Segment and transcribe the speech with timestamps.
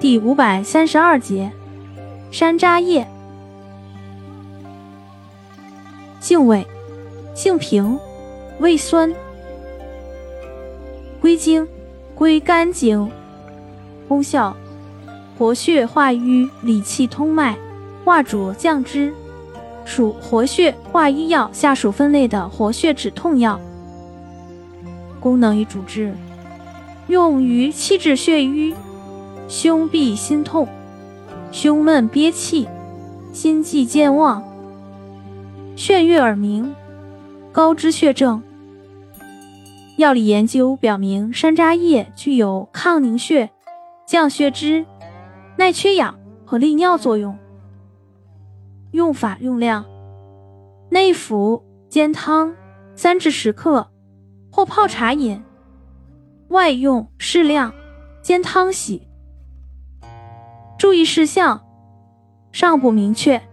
[0.00, 1.52] 第五百三十二节，
[2.30, 3.06] 山楂叶，
[6.20, 6.66] 性味，
[7.34, 7.98] 性平，
[8.60, 9.12] 味酸，
[11.20, 11.68] 归经，
[12.14, 13.10] 归肝经。
[14.08, 14.56] 功效，
[15.36, 17.58] 活血化瘀，理气通脉，
[18.02, 19.12] 化浊降脂，
[19.84, 23.60] 属活血化瘀药下属分类的活血止痛药。
[25.20, 26.14] 功能与主治，
[27.08, 28.74] 用于气滞血瘀。
[29.50, 30.68] 胸痹心痛、
[31.50, 32.68] 胸闷憋气、
[33.32, 34.40] 心悸健忘、
[35.74, 36.72] 眩晕耳鸣、
[37.50, 38.40] 高脂血症。
[39.96, 43.50] 药理研究表明，山楂叶具有抗凝血、
[44.06, 44.86] 降血脂、
[45.56, 47.36] 耐缺氧和利尿作用。
[48.92, 49.84] 用法用量：
[50.90, 52.54] 内服煎汤
[52.94, 53.90] 三至十克，
[54.52, 55.42] 或泡茶饮；
[56.50, 57.74] 外用适量
[58.22, 59.09] 煎汤洗。
[60.80, 61.60] 注意事项
[62.52, 63.49] 尚不明确。